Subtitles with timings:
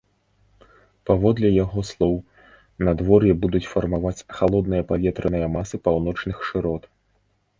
[1.09, 2.15] Паводле яго слоў,
[2.87, 6.83] надвор'е будуць фармаваць халодныя паветраныя масы паўночных шырот.